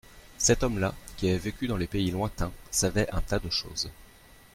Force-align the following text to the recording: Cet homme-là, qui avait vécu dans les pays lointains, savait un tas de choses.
Cet 0.39 0.63
homme-là, 0.63 0.95
qui 1.15 1.29
avait 1.29 1.37
vécu 1.37 1.67
dans 1.67 1.77
les 1.77 1.85
pays 1.85 2.09
lointains, 2.09 2.51
savait 2.71 3.07
un 3.11 3.21
tas 3.21 3.37
de 3.37 3.51
choses. 3.51 3.91